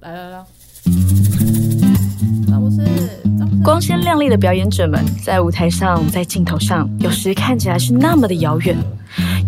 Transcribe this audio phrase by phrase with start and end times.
[0.00, 0.44] 来来来，
[2.48, 2.76] 张博士，
[3.36, 8.76] 张博士光鲜亮丽的表演者们，在舞台上，在镜头上，有时看起来是那么的遥远。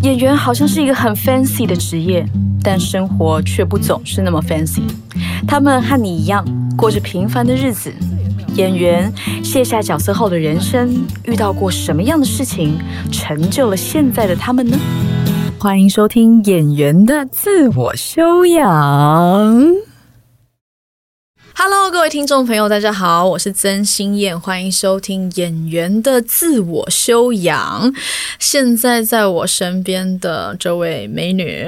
[0.01, 2.25] 演员好像是一个很 fancy 的职业，
[2.61, 4.81] 但生活却不总是那么 fancy。
[5.47, 6.45] 他们和你一样，
[6.75, 7.93] 过着平凡的日子。
[8.55, 9.09] 演员
[9.41, 10.93] 卸下角色后的人生，
[11.23, 12.77] 遇到过什么样的事情，
[13.09, 14.77] 成就了现在的他们呢？
[15.57, 18.67] 欢迎收听《演员的自我修养》。
[21.53, 27.91] Hello，各位听众朋友，大家好，我是曾心燕，欢迎收听《演员的自我修养》。
[28.39, 31.65] 现在在我身边的这位美女，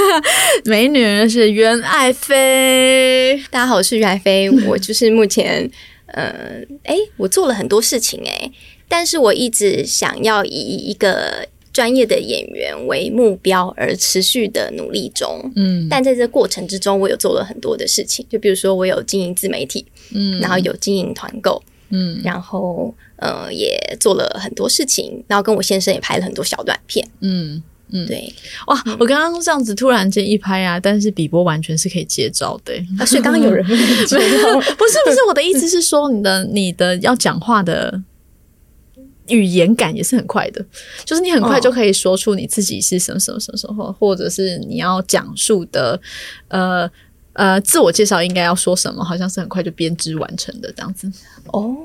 [0.64, 3.42] 美女是袁爱妃。
[3.50, 5.70] 大家好，我是袁爱飞，我就是目前，
[6.06, 8.50] 呃，哎，我做了很多事情，哎，
[8.88, 11.46] 但是我一直想要以一个
[11.78, 15.86] 专业的演员为目标而持续的努力中，嗯。
[15.88, 20.40] 但在这过程之中，我有做了很多的事情，就比如说我有经营自媒体，嗯。
[20.40, 22.20] 然后有经营团购，嗯。
[22.24, 27.62] 然后呃也做了很多事情，然后跟我先生也拍了很多小短片，嗯。
[27.92, 28.04] 嗯。
[28.08, 28.34] 对，
[28.66, 28.82] 哇！
[28.98, 38.02] 我刚刚这样子突然间一拍啊，但是比波完全是可以接招的欸、啊，所以刚刚有人 问不是不是，我的意思是说，你的你的要讲话的
[39.28, 40.64] 语言感也是很快的，
[41.04, 46.00] 就是你很快哦就可以说出你自己是什么什么什么什么，或者是你要讲述的
[46.48, 46.90] 呃
[47.34, 51.10] 呃自我介绍应该要说什么，好像是很快就编织完成的这样子。
[51.52, 51.76] 哦，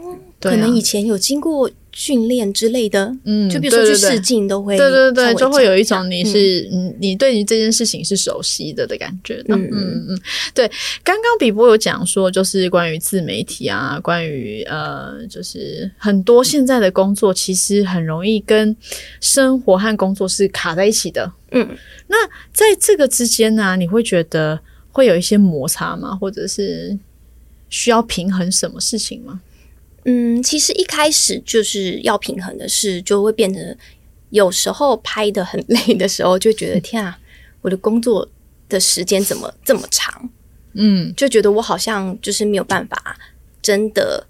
[0.51, 9.55] 可能以前有经过训练之类的，嗯就比如说去试镜都会，对对对，就会有一种种你是嗯，你对于这件事情是熟悉的的感觉的。
[9.55, 10.19] 嗯嗯嗯嗯，
[10.53, 10.67] 对。
[11.03, 18.75] 刚刚比波有讲说，就是关于自媒体啊，关于呃，就是很多现在的工作其实很容易跟
[19.21, 21.31] 生活和工作是卡在一起的。
[21.51, 24.59] 嗯，那在这个之间呢、你会觉得
[24.91, 26.15] 会有一些摩擦吗？
[26.15, 26.97] 或者是
[27.69, 29.39] 需要平衡什么事情吗？
[30.05, 33.77] 嗯，其实一开始就是要平衡的是，就会变得
[34.29, 37.17] 有时候拍的很累的时候，就觉得天啊，
[37.61, 38.27] 我的工作
[38.67, 40.29] 的时间怎么这么长？
[40.75, 43.15] 嗯就觉得我好像就是没有办法
[43.61, 44.25] 真的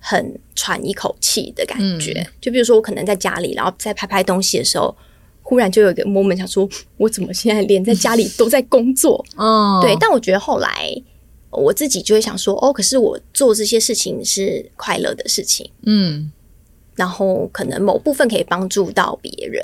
[0.00, 2.26] 很喘一口气的感觉。
[2.40, 4.96] 就比如说我可能在家里，然后在拍拍东西的时候，
[5.42, 9.22] 忽然就有一个 moment 想说，我怎么现在连在家里都在工作？
[9.36, 10.90] 哦，对，但我觉得后来
[11.50, 16.30] 我自己就会想说，哦，可是我做这些事情是快乐的事情，嗯。
[16.94, 19.62] 然后可能某部分可以帮助到别人，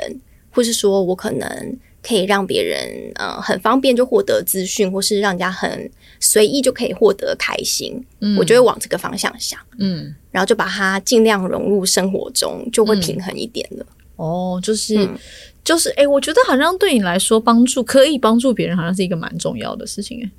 [0.50, 5.91] 或是说我可能可以让别人呃很方便就获得资讯，或是让人家很
[6.21, 8.37] 随意就可以获得开心，嗯。
[8.39, 10.15] 我就会往这个方向想，嗯。
[10.31, 13.87] 然后就把它尽量融入生活中，就会平衡一点了。
[14.16, 15.19] 哦，就是、嗯。
[15.65, 20.31] 就是，哎、我觉得好像对你来说，帮助可以帮助别人，好像是一个蛮重要的事情，哎，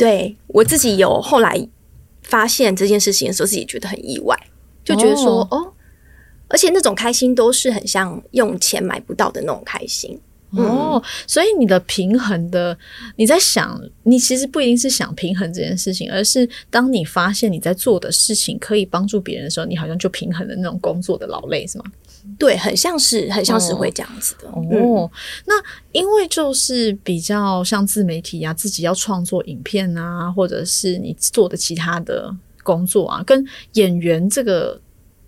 [0.00, 1.68] 对我自己有后来
[2.22, 4.34] 发现这件事情的时候，自己觉得很意外，
[4.82, 5.72] 就觉得说哦
[6.48, 10.20] 而且那种开心都是很像用钱买不到的那种开心。
[10.52, 12.76] 哦，所以你的平衡的，
[13.16, 21.84] 你在想，你其实不一定是想平衡这件事情，而是当你发现你在做的事情可以帮助别人的时候，你好像就平衡了那种工作的劳累，是吗？
[22.38, 24.48] 对，很像是很像是会这样子的。
[24.54, 25.10] 嗯哦，
[25.46, 25.54] 那
[25.92, 33.42] 因为就是比较像自媒体啊，自己要创作影片啊，或者是你做的其他的工作啊，跟
[33.74, 34.78] 演员这个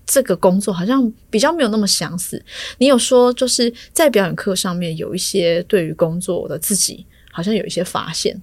[0.06, 2.42] 这个工作好像比较没有那么相似。
[2.78, 8.40] 你有说就是在表演课上面有一些对于工作的自己好像有一些发现，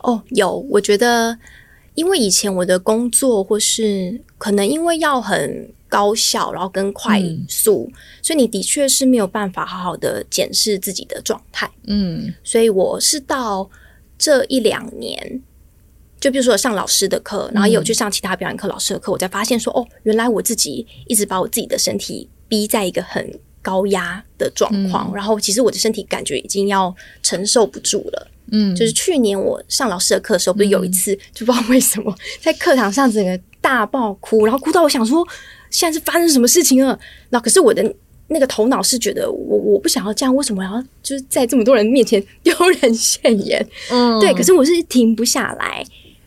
[0.00, 1.38] 哦，有，我觉得，
[1.94, 7.88] 因为以前我的工作或是可能因为要很高效，然后跟快速，
[8.20, 11.70] 所以你的确是没有办法好好的检视自己的状态。
[11.86, 13.70] 嗯所以我是到
[14.18, 15.40] 这一两年，
[16.24, 28.28] 就比如说上老师的课，然后也有去上其他表演课老师的课，我才发现说，哦，原来我自己一直把我自己的身体逼在一个很高压的状况，然后其实我的身体感觉已经要承受不住了。
[28.52, 35.22] 嗯，就是去年我上老师的课的时候，不是有一次、就不知道为什么在课堂上整个大爆哭，然后哭到我想说
[35.68, 36.98] 现在是发生什么事情了？
[37.28, 37.94] 那可是我的
[38.28, 43.68] 那个头脑是觉得我我不想要这样，为什么要就是在这么多人面前丢人现眼？
[43.90, 45.84] 嗯对，可是我是停不下来。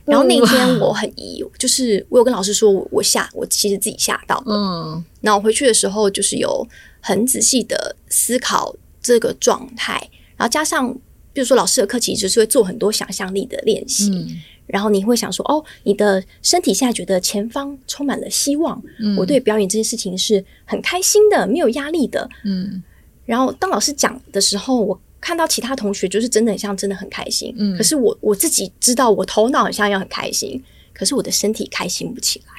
[0.08, 5.06] 然后那天我很疑， 就是我有跟老师说我我吓我其实自己吓到了，嗯。
[5.22, 6.66] 然后我回去的时候，就是有
[7.02, 9.96] 很仔细的思考这个状态，
[10.38, 10.94] 然后加上，
[11.34, 14.42] 比如说老师的课其实就是会做很多想象力的练习，嗯。
[14.68, 22.30] 然后你会想说，哦，你的身体现在觉得前方充满了希望，嗯我对表演这件事情是很开心的，没有压力的。
[22.44, 22.82] 嗯。
[23.26, 32.54] 然后当老师讲的时候，我看到其他同学就是真的很像真的很开心，可是我我自己知道我头脑很像要很开心，可是我的身体开心不起来，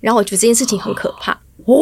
[0.00, 1.32] 然后我觉得这件事情很可怕。
[1.64, 1.74] 哦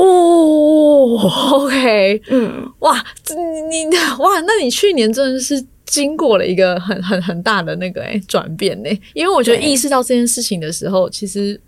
[1.53, 11.61] ，OK，嗯，哇，你你哇，那你去年真的是经过了一个很很很大的那个哎转变呢，因为我觉得意识到这件事情的时候，其实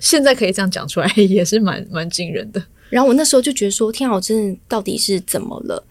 [0.00, 2.60] 现在可以这样讲出来也是蛮蛮惊人的。
[2.88, 5.84] 然后我那时候就觉得说，天啊，我真的到底是怎么了？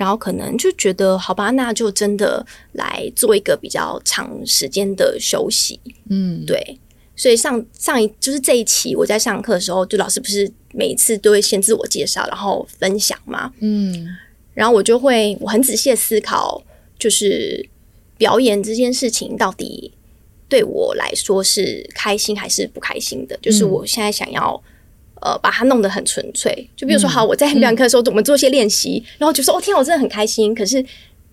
[0.00, 2.42] 然后可能就觉得，好吧，那就真的
[2.72, 5.78] 来做一个比较长时间的休息。
[6.08, 6.78] 嗯，对。
[7.14, 13.52] 所以上上一就是这一期我在上课的时候，就老师不是每一次都会先自我介绍，然后分享嘛。
[13.60, 14.08] 嗯。
[14.54, 16.64] 然后我就会我很仔细的思考，
[16.98, 17.68] 就是
[18.16, 19.92] 表演这件事情到底
[20.48, 23.38] 对我来说是开心还是不开心的？
[23.42, 24.62] 就是我现在想要。
[25.20, 26.68] 呃，把它弄得很纯粹。
[26.76, 30.84] 就比如说，好，我在表演课的时候，我们做一些练习，然后就说：“哦，天，我真的很开心。”可是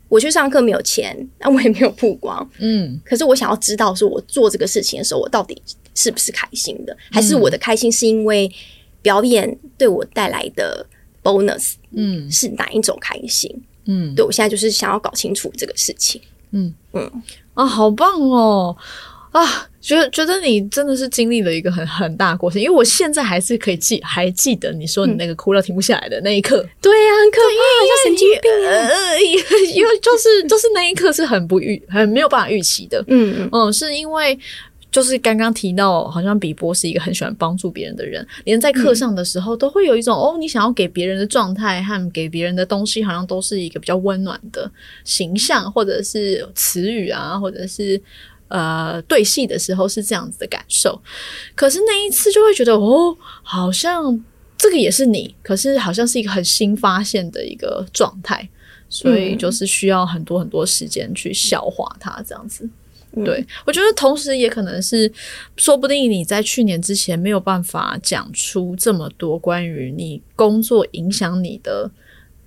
[0.10, 2.50] 我去上课没有钱， 那我也没有曝光。
[2.60, 5.62] 嗯，可是我想要知道，说我做这个事情的时候，我到底
[5.96, 6.96] 是不是开心的？
[7.12, 8.52] 还是我的开心是因为
[9.02, 10.86] 表演对我带来的
[11.24, 11.74] bonus？
[11.92, 13.64] 嗯，是哪一种开心？
[13.86, 16.22] 嗯，对我现在就是想要搞清楚这个事情。
[16.52, 17.24] 嗯嗯
[17.54, 18.76] 啊，好棒哦！
[19.38, 26.66] 啊，觉得觉得你真的是经历了一个很很大的过程，因为我现在还是可以记，还记得你说你那个哭到停不下来的那一刻。
[26.82, 29.20] 对呀，很可怕，像神经病呃，
[29.76, 33.04] 因为就是就是那一刻是很不预，很没有办法预期的。
[33.08, 34.40] 嗯嗯，是因为
[34.92, 44.72] 就是刚刚提到，好像比波是一个很喜欢帮助别人的人，连在课上的时候都会有一种哦，你想要给别人的状态和给别人的东西，好像都是一个比较温暖的
[45.04, 48.02] 形象，或者是词语啊，或者是。
[48.50, 51.02] 呃，对戏的时候是这样子的感受，
[51.54, 54.24] 可是那一次就会觉得哦，好像
[54.58, 58.48] 这个也是你，可是好像是一个很新发现的一个状态，
[58.88, 62.70] 所以就是需要很多很多时间去消化它，这样子。
[63.26, 65.12] 对我觉得，同时也可能是，
[65.58, 71.92] 说不定你在去年之前没有办法讲出这么多关于你工作影响你的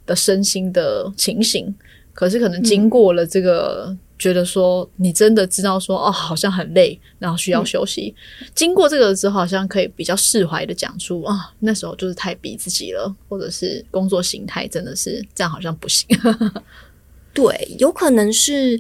[0.06, 1.74] 的身心的情形，
[2.14, 3.96] 可是可能经过了这个。
[4.20, 8.14] 觉得说你真的知道说哦，好像很累，然后需要休息。
[8.54, 16.06] 经过这个之后，好像可以比较释怀的讲出啊，那时候就是太逼自己了，或者是工作形态真的是这样，好像不行。
[17.32, 18.78] 对，有可能是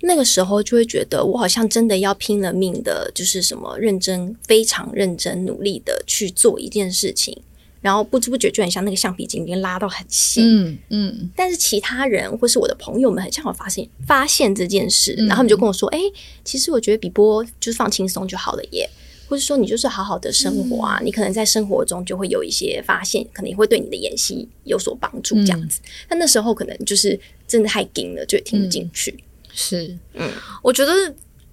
[0.00, 7.40] 那个时候就会觉得我好像真的要拼了命的，就是什么认真、非常认真、努力的去做一件事情。
[7.80, 10.42] 然后不知不觉就很像那个橡皮筋，已经拉到很细。
[10.42, 11.30] 嗯嗯。
[11.34, 15.98] 但是其他人或是我的朋友们，很像我发现发现这件事，然后他们就跟我说：“哎，
[16.44, 18.88] 其实我觉得比波就是放轻松就好了耶，
[19.28, 25.80] 或者说你就是好好的生活啊，你可能在生活中就会有一些发现，可能也会对你的演戏有所帮助这样子。
[26.06, 27.18] 但那时候可能就是
[27.48, 29.24] 真的太紧了，就听不进去。
[29.52, 30.30] 是，嗯，
[30.62, 30.92] 我觉得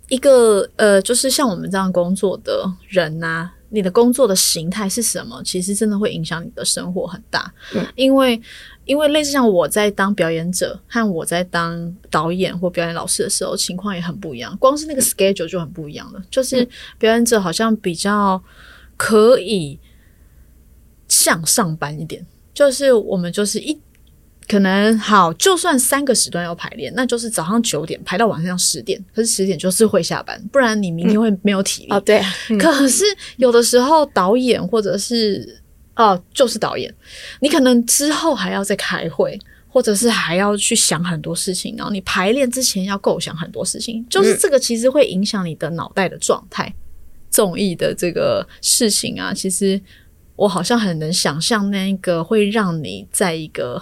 [0.09, 3.51] 一个呃，就是像我们这样工作的人呐。
[3.69, 5.41] 你的工作的形态是什么？
[5.43, 7.51] 其实真的会影响你的生活很大。
[7.75, 8.41] 嗯，因为
[8.85, 14.55] 因为类似像我在当表演者和我在当导演或表演老师的时候，情况也很不一样。
[14.57, 16.21] 光是那个 schedule 就很不一样了。
[16.29, 16.67] 就是
[16.97, 18.41] 表演者好像比较
[18.95, 19.79] 可以
[21.07, 23.77] 向上班一点，就是我们就是一。
[24.47, 31.89] 可能好，就算三个时段要排练，那就是早上九点排到晚上十点，可是十点就是会下班，不然你明天会没有体力。
[31.91, 32.21] 哦，对。
[32.57, 33.03] 可是
[33.35, 35.61] 有的时候导演或者是
[35.97, 36.93] 哦，就是导演，
[37.41, 46.73] 你可能之后还要再开会，或者是还要去想很多事情，然后你排练之前要构想很多事情，就是这个其实会影响你的脑袋的状态。
[47.29, 49.81] 综艺的这个事情啊，其实
[50.37, 53.81] 我好像很能想象，那个会让你在一个。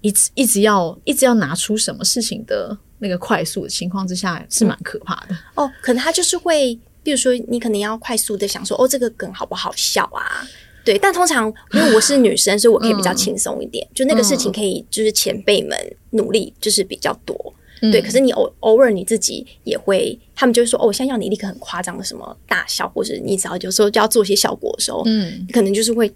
[0.00, 5.70] 一直一直要一直要拿出什么事情的那个快速的情况之下是蛮可怕的哦。
[5.82, 10.46] 可能他就是会，比如说你可能要快速的想说，哦，这个梗好不好笑啊？
[10.84, 10.98] 对。
[10.98, 15.76] 但通常因为我是女生，所以我可以比较轻松一点，就那个事情可以就是前辈们
[16.10, 17.54] 努力就是比较多。
[17.80, 18.00] 对。
[18.00, 26.10] 可是你偶偶尔你自己也会，他们就会说，哦，我现在要你立刻很夸张的什么大笑，或者你只要有时候就要做一些效果的时候，嗯，可能就是会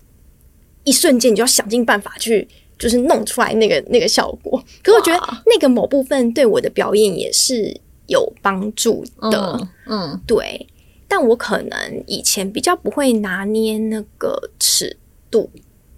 [0.85, 2.49] 一瞬间你就要想尽办法去。
[2.79, 10.67] 就是弄出来那个那个效果，可我觉得那个某部分对我的表演也是有帮助的，嗯，对。
[11.07, 14.97] 但我可能以前比较不会拿捏那个尺
[15.31, 15.49] 度，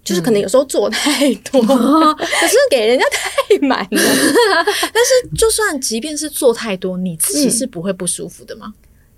[0.03, 1.59] 就是可能有时候做太多，
[2.15, 3.87] 可是给人家太满了。
[4.93, 8.73] 但是就算即便是做太多，你自己是不会不舒服的吗？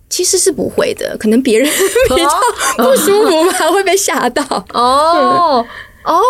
[0.10, 1.70] 其实是不会的，可能别人
[2.08, 2.30] 比较
[2.78, 4.44] 不舒服嘛，会被吓到。
[4.74, 5.66] 哦。
[6.10, 6.22] 哦，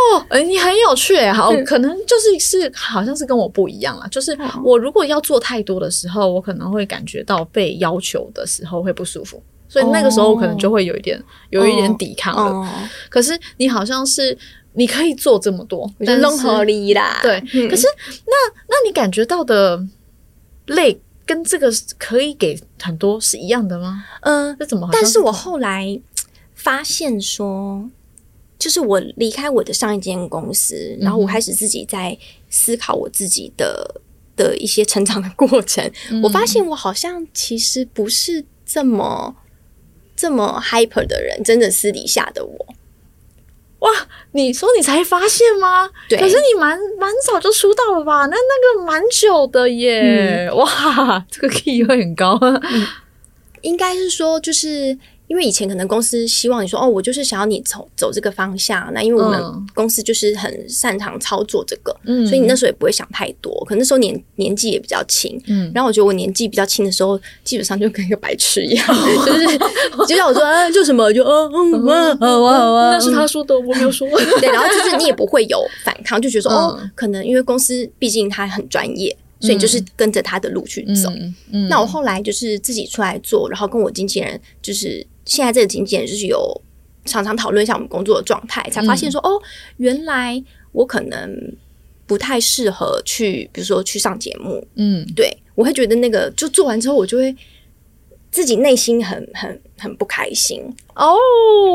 [0.45, 4.05] 你很有趣哎，好，可能就是是好像是跟我不一样啦。
[4.11, 12.69] 就是我如果要做太多的时候，我可能会感觉到被要求的时候会不舒服，所以那个时候我可能就会有一点有一点抵抗了。
[13.09, 14.37] 可是你好像是
[14.73, 17.19] 你可以做这么多，但综合力啦。
[17.21, 17.87] 对，可是
[18.25, 18.33] 那
[18.67, 19.81] 那你感觉到的
[20.65, 24.03] 累跟这个可以给很多是一样的吗？
[24.23, 24.89] 嗯，这怎么？
[24.91, 25.97] 但是我后来
[26.53, 27.89] 发现说。
[28.59, 32.15] 就是我离开我的上一间公司，然后我开始自己在
[32.49, 34.01] 思考我自己的
[34.35, 35.89] 的一些成长的过程。
[36.21, 39.33] 我发现我好像其实不是这么
[40.13, 42.65] 这么 hyper 的人，真的私底下的我。
[43.79, 43.89] 哇，
[44.33, 45.89] 你说你才发现吗？
[46.09, 48.25] 对，可是你蛮蛮早就出道了吧？
[48.25, 50.51] 那那个蛮久的耶。
[50.53, 52.37] 哇，这个 key 会很高。
[53.61, 54.97] 应该是说就是。
[55.29, 58.91] 因为以前可能公司希望你说哦，我就是想要你走走这个方向。
[58.93, 59.39] 那因为我们
[59.75, 61.95] 公司就是很擅长操作这个，
[62.25, 63.63] 所以你那时候也不会想太多。
[63.65, 65.71] 可那时候年年纪也比较轻，嗯。
[65.73, 68.87] 然后我觉得我年纪比较轻的时候，基本上就跟一个白痴一样，
[69.23, 69.57] 就是
[70.07, 74.07] 就像我说啊，就什么就嗯嗯好啊好啊，那是他说的，我没有说。
[74.41, 79.15] 对，然后就是你也不会有反抗，就觉得说哦，可能因为公司毕竟他很专业。
[79.41, 81.09] 所以就是跟着他的路去走。
[81.69, 86.61] 那我后来就是自己出来做，然后跟我经纪人，就是现在这个经纪人，就是有
[87.05, 89.41] 常常讨论一下我们工作的状态，才发现说，哦，
[89.77, 90.43] 原来
[90.73, 91.55] 我可能
[92.05, 94.67] 不太适合去，比如说去上节目。
[94.75, 97.33] 嗯，对我会觉得那个就做完之后，我就会。
[98.31, 100.61] 自己内心很很很不开心。
[100.93, 101.17] 哦，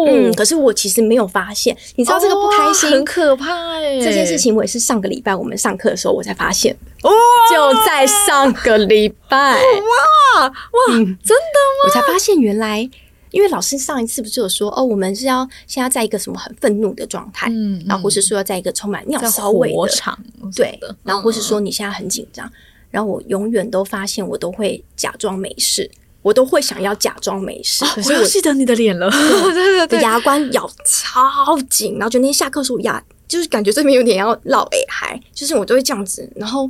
[0.06, 2.88] 嗯，可是我其实没有发现，你知道这个不开心？
[2.88, 7.10] 很可怕哎，这件事情我也是上个礼拜我们上课的时候我才发现，哦，
[7.50, 9.54] 就在上个礼拜，
[10.38, 10.52] 哇哇，
[10.94, 11.88] 真的吗？
[11.88, 12.88] 我才发现原来，
[13.34, 20.18] 因为老师上一次不是有说哦，我们是要现在在一个什么很愤怒的状态，嗯，然后或是说要在一个充满尿骚味的场，
[20.54, 22.50] 对，然后或是说你现在很紧张，
[22.90, 25.90] 然后我永远都发现我都会假装没事。
[26.22, 29.10] 我都会想要假装没事，可是我记得你的脸了，
[29.52, 36.66] 对对对，牙关咬超紧，然后就那天下课时候牙就是感觉这边有点要落诶，还就是我都会这样子，然后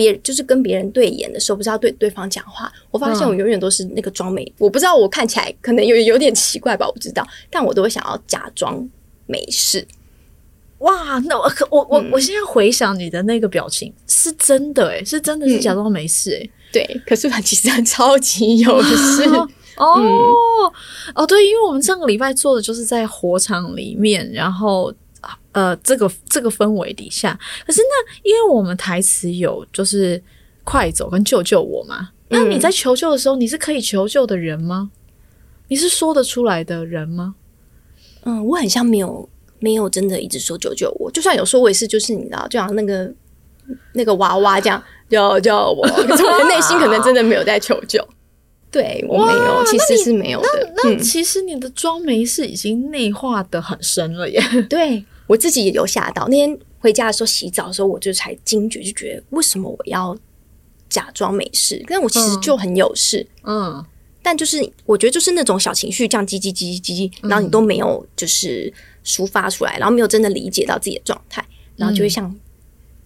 [0.00, 8.88] 别就是跟别人对眼的时候，不是要对对方讲话，我发现我永远都是那个装没，我不知道我看起来可能有有点奇怪吧，我不知道，但我都会想要假装
[9.26, 9.86] 没事。
[10.78, 16.50] 哇，那我我我我现在回想你的那个表情，是真的诶，是真的是假装没事诶。
[16.72, 19.24] 对，可是他其实超级有事
[19.76, 20.72] 哦。
[21.14, 24.92] 哦，对，因为我们上个礼拜做的就是在火场里面，然后
[25.52, 30.22] 呃，这个这个氛围底下，可是那因为我们台词有就是
[30.64, 34.90] 快走跟救救我嘛，那你在求救的时候，你是可以求救的人吗？
[35.68, 37.34] 你是说得出来的人吗？
[38.22, 43.12] 嗯，我很像没有没有真的一直说救救我，就算有说，我也是就是你知道，就像那个
[43.94, 44.82] 那个娃娃这样。
[45.10, 45.84] 救救我！
[46.06, 48.00] 可是我的内心可能真的没有在求救，
[48.70, 50.72] 对我没有，其实是没有的。
[50.76, 54.40] 那其实你的妆没事已经内化的很深了耶。
[54.70, 56.28] 对我自己也有吓到。
[56.28, 60.16] 那天回家的时候洗澡的时候，我就才惊觉，就觉得为什么我要
[60.88, 61.84] 假装没事？
[61.88, 63.26] 但我其实就很有事。
[63.42, 63.84] 嗯，
[64.22, 68.72] 但就是我觉得就是那种小情绪这样叽叽叽叽叽叽，然后你都没有就是
[69.04, 71.44] 抒发出来，然后没有真的理解到自己的状态，
[71.76, 72.32] 然后就会像。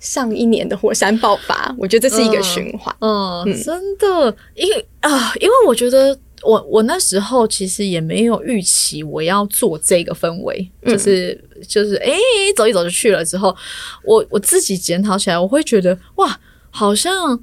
[0.05, 2.95] 上一年的火山爆发， 我觉得这是一个循环。
[3.01, 12.13] 嗯，真的，因为啊，因为我觉得我我那时候其实也没有预期我要做这个氛围，就是就是哎，
[12.55, 13.25] 走一走就去了。
[13.25, 13.57] 之后
[14.05, 17.43] 我我自己检讨起来，我会觉得哇，好像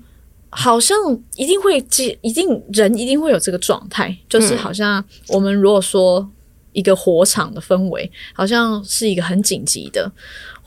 [0.50, 0.96] 好像
[1.36, 1.84] 一定会，
[2.22, 6.30] 一定人一定会有这个状态，就是好像我们如果说
[6.74, 10.10] 一个火场的氛围，好像是一个很紧急的。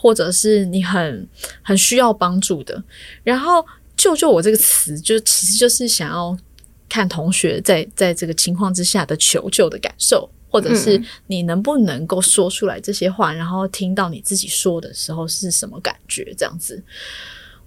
[0.05, 1.27] 或者是你很
[1.63, 2.85] 很需要帮助的，
[3.23, 3.65] 然后
[3.97, 6.37] 救救我这个词，就其实就是想要
[6.91, 16.35] 看同学在在这个情况之下的求救的感受，或者是你能不能够说出来这些话，然后听到你自己说的时候是什么感觉？
[16.37, 16.85] 这样子，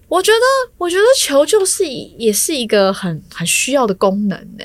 [0.07, 4.63] 我觉得，我觉得求救是也是一个很很需要的功能呢。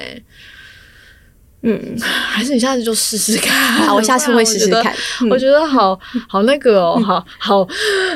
[1.62, 3.57] 嗯，还是你下次就试试看。
[3.85, 4.95] 好，我下次会试试看。
[5.31, 7.61] 我觉得好好那个哦，好好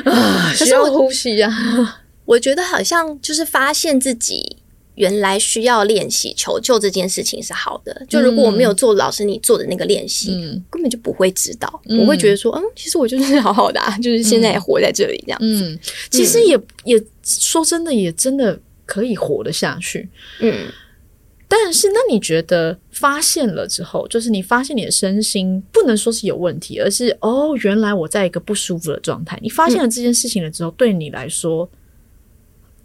[0.03, 1.49] 啊，需要呼吸啊。
[2.25, 4.57] 我觉得好像就是发现自己
[4.95, 8.05] 原来需要练习求救这件事情是好的。
[8.09, 11.81] 就如果我没有做老师你做的那个练习，根本就不会知道。
[11.85, 15.79] 我会觉得说，嗯，其实我就是好好的，啊， 就是现在也活在这里这样子。
[16.09, 20.09] 其实也也说真的，也真的可以活得下去。
[20.41, 20.67] 嗯。
[21.49, 29.37] 但是，那你觉得发现了之后，就是你发现你的身心不能说是有问题，而是哦，原来我在一个不舒服的状态。
[29.41, 31.69] 你发现了这件事情了之后，对你来说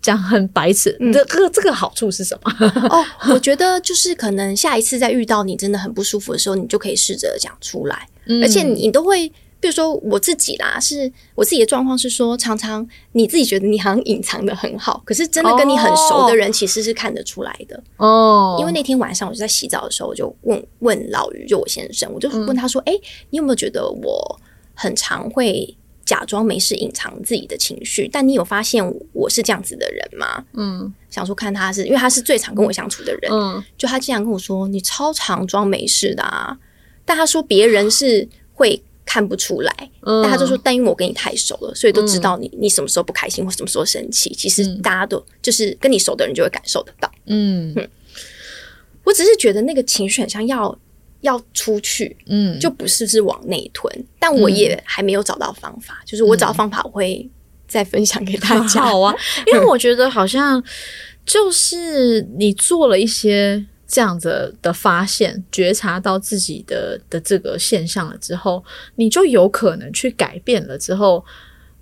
[0.00, 2.52] 讲很白痴，这个这个好处是什么？
[2.90, 8.08] 哦，我觉得就是可能下一次再遇到你真的很不舒服的时候，你就可以试着讲出来，
[8.42, 9.32] 而且你都会。
[9.62, 18.56] 比如说我自己啦，是我自己的状况是说，常常你自己觉得你好像隐藏的很好，可是真的跟你很熟的人其实是看得出来的哦。
[18.58, 22.92] 因为那天晚上我就在洗澡的时候，我就问问老于，就我先生，我就问他说：“哎，
[23.30, 24.40] 你有没有觉得我
[24.74, 28.10] 很常会假装没事，隐藏自己的情绪？
[28.12, 36.58] 但你有发现我是这样子的人吗？”嗯，想说看他是因为他是最常跟我相处的人，嗯，就他竟然跟我说：“你超常装没事的啊！”
[37.06, 38.82] 但他说别人是会。
[39.04, 44.32] 看不出来，但他就说，但因为我跟你太熟了，所以都知道你你什么时候不开心或什么时候生气。
[44.34, 47.10] 其实大家都就是跟你熟的人就会感受得到。
[47.26, 47.74] 嗯，
[49.04, 50.78] 我只是觉得那个情绪很像要
[51.20, 53.92] 要出去，嗯，就不是是往内吞。
[54.18, 57.28] 但我也还没有找到方法，就是我找到方法，我会
[57.66, 58.82] 再分享给大家。
[58.86, 59.14] 好啊，
[59.52, 60.62] 因为我觉得好像
[61.26, 63.66] 就是你做了一些。
[63.92, 70.78] 这样子的发现、觉察到自己的的这个现象了之后，你就有可能去改变了。
[70.78, 71.22] 之后，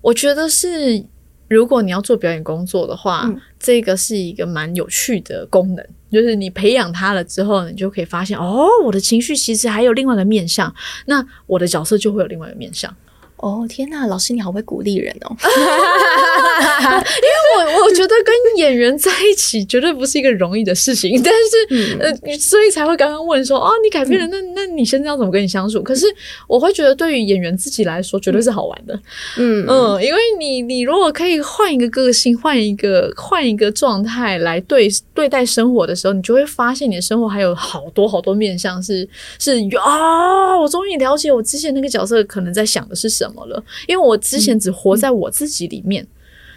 [0.00, 1.04] 我觉得是，
[1.46, 5.86] 如果你要做表演工作的话，这个是一个蛮有趣的功能。
[6.10, 10.74] 就是你培养它了之后，你就可以发现，哦，我的情绪其实还有另外一个面向，
[11.06, 12.92] 那我的角色就会有另外一个面向。
[13.40, 15.34] 哦天呐，老师你好会鼓励人哦！
[15.40, 25.82] 因为我我觉得跟演员在一起绝对不是一个容易的事情，但是呃，所以才会刚刚问说哦，你改变了，那那你现在要怎么跟你相处？
[25.82, 26.06] 可是
[26.46, 28.94] 我会觉得对于演员自己来说，绝对是好玩的。
[29.38, 43.29] 嗯嗯，因为你你如果可以换一个个性，换一个换一个状态来对对待生活的时候，你就会发现你的生活还有好多好多面向是是啊，我终于了解我之前那个角色可能在想的是什么。
[43.34, 43.62] 么了？
[43.86, 46.06] 因为我之前只活在我自己里面，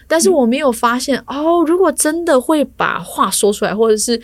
[0.08, 4.20] 但是我没有发现哦，如果真的会把话说出来，或者是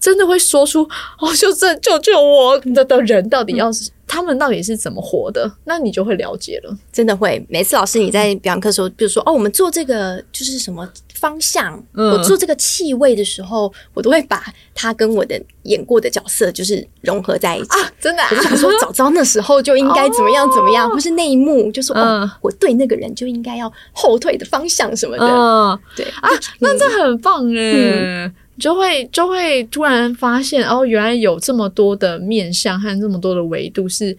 [0.00, 0.82] 真的会说出
[1.18, 3.90] 哦，就这救救我的的人，到底要是。
[4.04, 5.50] 他们到底是怎么活的？
[5.64, 6.78] 那你就会了解了。
[6.92, 10.86] 真的会，每次老师你在 表演课的时候，比如说哦，我们做这个就是什么
[11.22, 14.42] 方向，我做这个气味的时候，我都会把
[14.74, 17.92] 它跟我的演过的角色就是融合在一起啊。
[18.00, 25.24] 真的，我就想说，早知道那时候就应该怎么样怎么样，不是那一幕，就是哦，我对那个人就应该要后退的方向什么的。
[25.24, 28.32] 嗯对啊，那这很棒哎。
[28.58, 34.16] 就会就会突然发现哦，原来有这么多的面相和这么多的维度是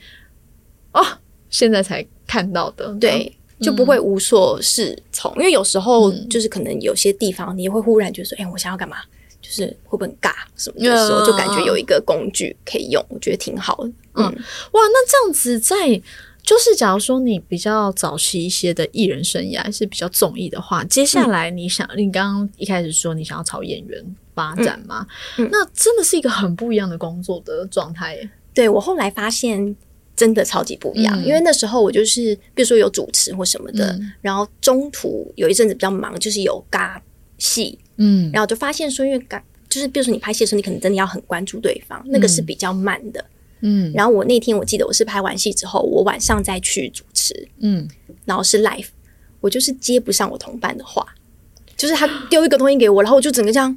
[0.92, 1.06] 哦，
[1.52, 2.92] 现在才看到的。
[3.00, 3.32] 对，
[3.64, 5.34] 就不会无所适从。
[5.38, 8.98] 因为有时候就是可能有些地方你会忽然觉得说，哎，我想要干嘛？
[9.42, 13.88] 就是会不会尬什么的时候，就感觉有一个工具可以用，我觉得挺好的。
[14.16, 14.32] 嗯，哇，
[14.74, 16.02] 那这样子在。
[16.46, 25.08] 就是，假如说你比较早期一些的艺人生涯是比较综艺的话，接下来你想，你刚刚一开始说你想要朝演员发展吗？
[25.38, 28.30] 那真的是一个很不一样的工作的状态。
[28.54, 29.74] 对我后来发现
[30.16, 37.00] 真的超级不一样，因为那时候我就是，比如说有主持或什么的，然后中途有一阵子比较忙，就是有尬
[37.38, 43.26] 戏，嗯，然后就发现说，因为尬就是，比如说你拍戏的时候，你可能真的要很关注对方，那个是比较慢的。
[43.62, 47.88] 嗯，然后我那天我记得我是拍完戏之后，我晚上再去主持，嗯，
[48.26, 48.88] 然后是 live，
[49.40, 51.08] 我就是接不上我同伴的话，
[51.76, 53.76] 就是他丢一个东西给我，然后我就整个这样，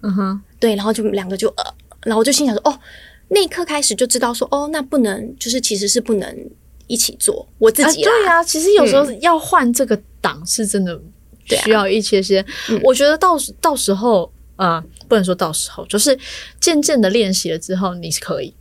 [0.00, 1.64] 嗯哼，对，然后就两个就呃，
[2.02, 2.80] 然后我就心想说，哦，
[3.28, 6.50] 那一刻开始就知道说，哦，那不能，就是其实是不能
[6.86, 11.00] 一起做，我自己对啊，其实有时候要换这个档是真的
[11.46, 12.44] 需要一些些，
[12.82, 16.18] 我觉得到到时候啊，不能说到时候，就是
[16.60, 18.54] 渐渐的练习了之后，你是可以。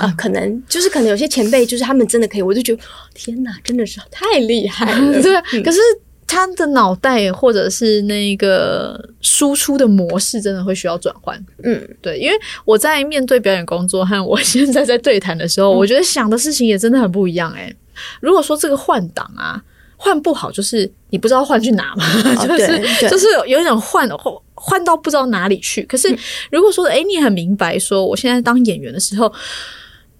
[0.00, 5.12] 啊，可能就是可能有些前辈，就是他们真的可以，我就觉得天哪，真的是太厉害了。
[5.20, 5.80] 对，可是
[6.28, 11.36] 他的脑袋或者是那个输出的模式，真的会需要转换。
[11.64, 17.50] 嗯，对，因为我在面对表演工作和我现在在对谈的时候，我觉得想的事情也真的很不一样。
[17.54, 17.74] 诶，
[18.20, 19.60] 如果说这个换挡啊。
[20.00, 22.04] 换不好就是你不知道换去哪嘛，
[22.46, 24.08] 就是就是有一种换
[24.54, 25.82] 换到不知道哪里去。
[25.82, 26.16] 可是
[26.52, 29.26] 如果说哎，你很明白说，我现在当演员的时候，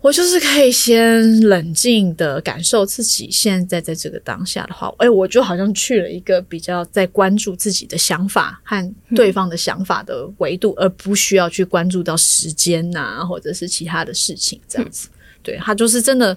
[0.01, 15.09] 我就是可以先冷静的感受自己现在在这个当下的话，哎，我就好像去了一个比较在关注自己的想法和对方的想法的维度，而不需要去关注到时间呐，或者是其他的事情这样子。
[15.43, 16.37] 对他就是真的。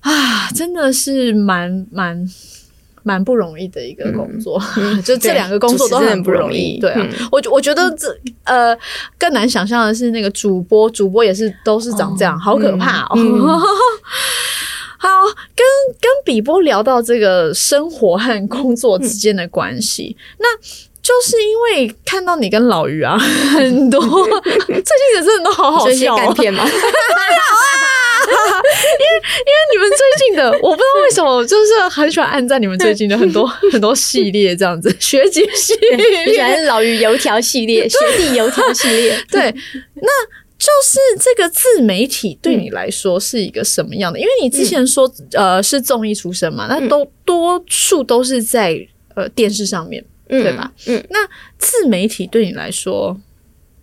[0.00, 2.30] 啊，真的是蛮蛮
[3.04, 4.60] 蛮不容易的一个工作，
[5.04, 6.78] 就这两个工作都很不容易。
[6.80, 8.08] 对啊，我我觉得这
[8.44, 8.76] 呃
[9.16, 13.16] 更难想象的是那个主播，主播也是都是长这样，好可怕哦。
[14.98, 15.08] 好，
[15.54, 15.64] 跟
[16.00, 20.46] 跟比波聊到这个生活和工作之间的关系，那
[21.02, 26.64] 就是因为看到你跟老于啊很多 最近的真的都好好笑啊，片吗？
[28.26, 39.54] 因为因为你们最近的，我不知道为什么，就是很喜欢按赞你们最近的很多 很多系列这样子，学姐系列，喜欢老于油条系列，学弟油条系列， 对，
[39.94, 40.08] 那。
[40.56, 44.18] 就是这个自媒体对你来说是一个什么样的？
[44.18, 48.74] 因为你之前说呃是综艺出身嘛，那都多数都是在
[49.14, 50.72] 呃电视上面，对吧？
[50.86, 51.18] 嗯，那
[51.58, 53.20] 自媒体对你来说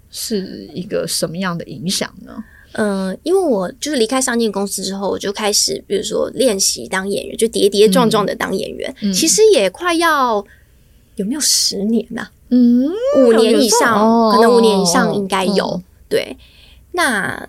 [0.10, 2.34] 是一个什么样的影响呢？
[2.74, 8.96] 嗯，因为我就是离开上进公司之后，我就开始比如说练习当演员，就跌跌撞撞的当演员。
[9.14, 10.46] 其实也快要
[11.16, 12.30] 有没有十年呐？
[12.50, 16.38] 嗯，五年以上，可能五年以上应该有对。
[16.94, 17.48] 那，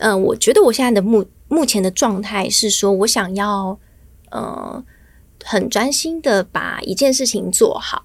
[0.00, 3.78] 嗯，我觉得我现在的目目前的状态是说，我想要，
[4.30, 4.82] 呃，
[5.44, 8.04] 很专心的把一件事情做好，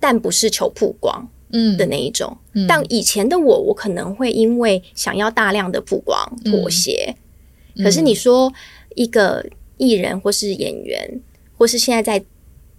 [0.00, 2.36] 但不是求曝光，嗯的那一种。
[2.68, 7.14] 但以前的我，我可能会因为想要大量的曝光妥协。
[7.82, 8.52] 可是你说
[8.94, 9.44] 一个
[9.76, 11.20] 艺人或是演员，
[11.56, 12.24] 或是现在在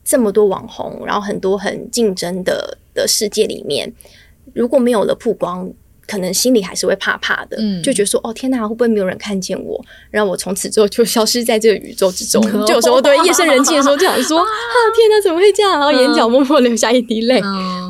[0.03, 3.93] 这么多网红，然后很多很竞争的的世界里面，
[4.53, 5.71] 如果没有了曝光。
[6.08, 9.84] 可能心里还是会怕怕的，就觉得说：“哦，天哪，会不会没有人看见我？
[10.10, 12.41] 然后我从此之后就消失在这个宇宙之中。
[12.65, 14.46] ”就有时候对夜深人静的时候，就想说：“啊，
[14.96, 17.41] 天哪，怎么会这样？”然后眼角默默流下一滴泪。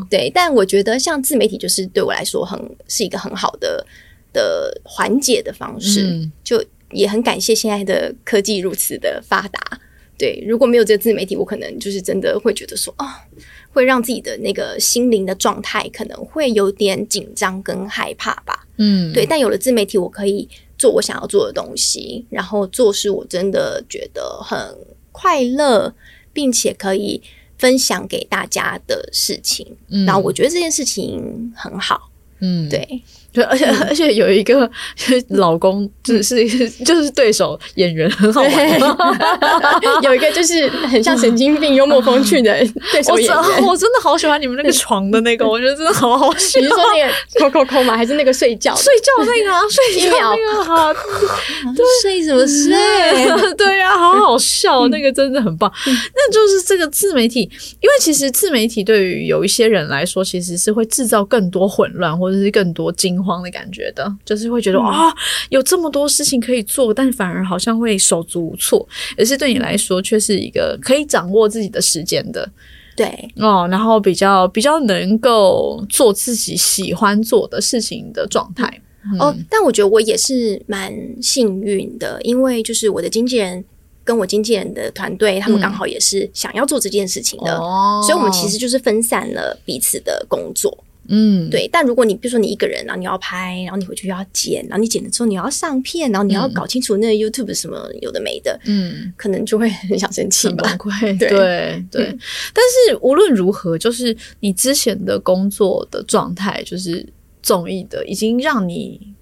[0.09, 3.85] 对，但我觉得像自媒体，就是对我来说很是一个很好的
[4.33, 6.27] 的缓解的方式。
[6.43, 9.79] 就也很感谢现在的科技如此的发达。
[10.17, 13.23] 对，如果没有这个自媒体，我可能就是真的会觉得说啊。
[13.69, 18.65] 会让自己的那个心灵的状态可能会有点紧张跟害怕吧。
[18.77, 19.23] 嗯，对。
[19.23, 20.49] 但有了自媒体，我可以
[20.79, 24.57] 做我想要做的东西，然后做事我真的觉得很
[25.11, 25.93] 快乐，
[26.33, 27.21] 并且可以
[27.59, 29.77] 分享给大家的事情。
[29.89, 32.09] 嗯，然后我觉得这件事情很好。
[32.39, 33.03] 嗯，对。
[33.37, 34.67] 对，而且而且有一个
[35.37, 36.43] 老公，就是
[36.83, 38.51] 就是对手演员很好玩，
[40.01, 42.51] 有一个就是很像神经病、幽默风趣的
[42.91, 43.63] 对手演员。
[43.63, 46.59] 我真的好喜欢你们那个床的那个，我觉得真的好好笑。
[46.59, 47.95] 你是说那个抠抠抠吗？
[47.95, 50.95] 还是那个睡觉睡觉那个睡觉那个 哈？
[52.01, 52.71] 睡什么睡？
[53.55, 55.71] 对呀，好好笑，那个真的很棒。
[55.85, 63.23] 那就是这个自媒体，因为其实自媒体对于有一些人来说，其实是会制造更多混乱，或者是更多惊。
[63.27, 65.13] 慌的感觉的，就是会觉得啊，
[65.49, 68.87] 有这么多事情可以做，但反而好像会手足无措。
[69.17, 72.49] 而是对你来说，却是一个可以掌握自己的时间的，
[72.95, 73.29] 对。
[73.35, 78.81] 哦，然后比较比较能够做自己喜欢做的事情的状态。
[79.19, 79.35] 哦。
[79.49, 83.63] 但我觉得我也是蛮幸运的，因为就是我的经纪人
[84.03, 87.57] 跟我经纪人的团队，他们刚好也是想要做这件事情的，
[88.03, 90.85] 所以我们其实就是分散了彼此的工作。
[91.07, 91.67] 嗯，对。
[91.71, 100.91] 但如果你比如说你一个人，然后你要拍，然后你回去要剪，然后你剪了之后你要上片，然后你要搞清楚那个 YouTube 什么有的没的，嗯，可能就会很想生气，很崩溃。
[101.19, 102.05] 对对。
[102.53, 107.05] 但是无论如何，就是你之前的工作的状态，就是
[107.41, 109.13] 综艺的，已经让你，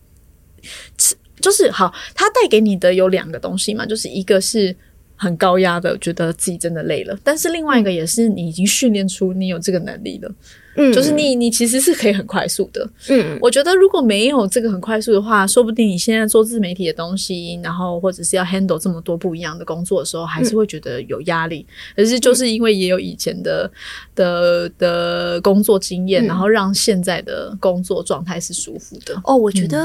[1.40, 4.76] 就是好，它带给你的有两个东西嘛，就是一个是
[5.16, 10.32] 很高压的，觉得自己真的累了，但是另外一个也是你已经训练出你有这个能力了。
[10.78, 12.86] 嗯，就是你，你其实是可以很快速的。
[13.08, 21.66] 嗯，我觉得如果没有这个很快速的话，说不定你现在做自媒体的东西，然后或者是要 handle 这么多不一样的工作的时候，还是会觉得有压力。
[21.96, 23.72] 可是就是因为也有以前的
[24.14, 29.16] 的的工作经验，然后让现在的工作状态是舒服的。
[29.24, 29.80] 哦，我觉得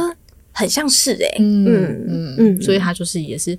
[0.50, 3.56] 很像是哎，嗯嗯嗯，所以他就是也是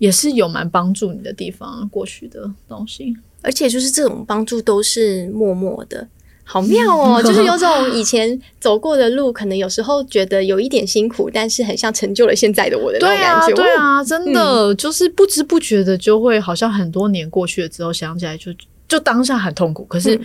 [0.00, 6.08] 也是有蛮帮助你的地方，过去的东西，而且就是这种帮助都是默默的。
[6.42, 13.54] 好妙哦， 就是有种以前走过的路，可能有时候觉得有一点辛苦，但是很像成就了现在的我的那种感觉。
[13.54, 18.52] 对啊，真的就是不知不觉的就会好像很多年过去了之后，想起来就
[18.88, 20.20] 就当下很痛苦，可是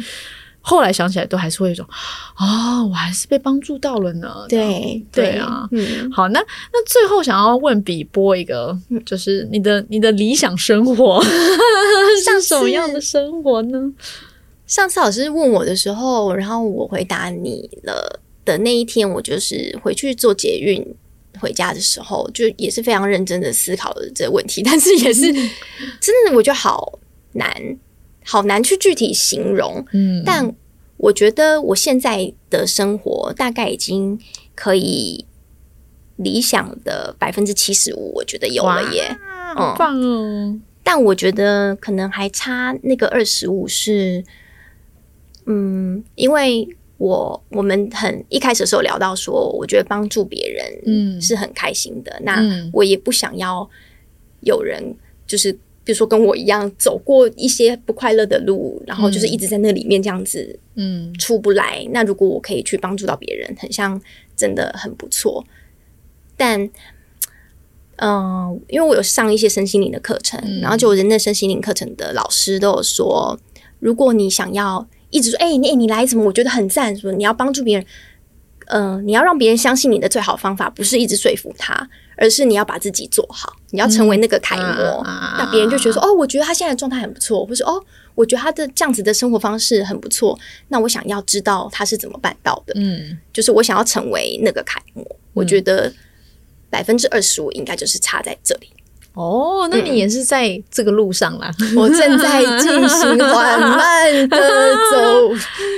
[0.67, 1.85] 后来想起来都还是会有一种
[2.39, 4.45] 哦，我还是被帮助到了呢。
[4.49, 6.39] 对对啊，嗯，好，那
[6.73, 8.75] 那最后想要问比波一个，
[9.05, 11.21] 就是你的你的理想生活
[12.25, 13.93] 是什么样的生活呢？
[14.65, 20.83] 上次老师问我的时候，然后我回答你了的那一天，我就是回去做捷运
[21.39, 26.97] 回家的时候，就也是非常认真的思考了这个问题，但是也是真的，我觉得好
[27.33, 27.77] 难，
[28.25, 29.85] 好难去具体形容。
[29.93, 30.53] 嗯，但
[30.97, 34.19] 我觉得我现在的生活大概已经
[34.55, 35.25] 可以
[36.15, 39.15] 理想的百分之七十五，我觉得有了耶，
[39.55, 40.59] 好棒哦！
[40.83, 44.23] 但我觉得可能还差那个二十五是，
[45.45, 52.19] 嗯，因为我我们很一开始的时候聊到说，我觉得帮助别人，嗯，是很开心的。
[52.23, 52.41] 那
[52.73, 53.69] 我也不想要
[54.41, 54.95] 有人
[55.27, 55.55] 就是。
[55.85, 61.87] 比如说跟我一样走过一些不快乐的路，然后就是一直在那里面这样子，嗯，出不来。
[61.91, 64.01] 那如果我可以去帮助到别人，很像
[64.35, 65.45] 真的很不错。
[66.35, 66.67] 但，
[67.97, 73.39] 嗯，因为我有上一些身心灵的课程，然后就人的身心灵课程的老师都有说，
[73.79, 76.25] 如果你想要一直说，哎，你你来什么？
[76.25, 77.85] 我觉得很赞，什么你要帮助别人，
[78.65, 81.87] 嗯，你要让别人相信你的最好方法，不是一直说服他。
[82.17, 85.03] 而是你要把自己做好，你要成为那个楷模，
[85.37, 90.37] 那别人就觉得说：“哦，我觉得他现在状态很不错，或是哦，我觉得他的这样子的生活方式很不错。”
[90.69, 92.73] 那我想要知道他是怎么办到的。
[92.77, 95.05] 嗯，就是我想要成为那个楷模。
[95.33, 95.91] 我觉得
[96.69, 98.69] 百分之二十五应该就是差在这里。
[99.15, 101.49] 哦，那你也是在这个路上啦。
[101.75, 105.31] 我正在进行缓慢的走，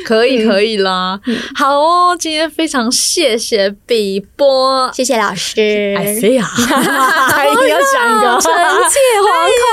[0.06, 1.19] 可以可以啦。
[1.56, 5.62] 好哦，今天非常谢谢比波，谢谢老师。
[5.97, 7.54] 哎呀，还要
[7.93, 8.52] 讲个臣
[8.89, 9.28] 妾惶
[9.62, 9.67] 恐，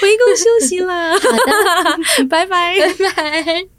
[0.00, 1.12] 回宫休息了。
[1.12, 3.71] 好的，拜拜拜拜。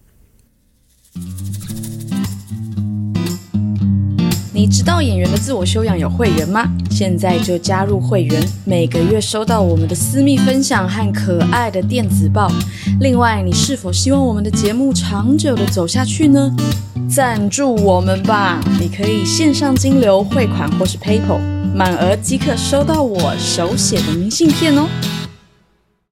[4.64, 6.66] 你知道演员的自我修养有会员吗？
[6.90, 12.50] 现在就加入会员，每个月收到我们的私密分享和可爱的电子报。
[13.02, 16.50] 另外，你是否希望我们的节目长久的走下去呢？
[17.10, 18.64] 赞助我们吧！
[18.80, 21.42] 你可以线上金流汇款或是 PayPal，
[21.76, 24.88] 满额即可收到我手写的明信片哦。